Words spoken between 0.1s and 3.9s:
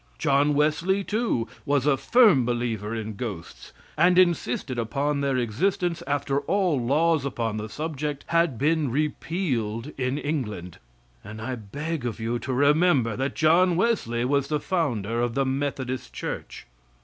John Wesley, too, was a firm believer in ghosts,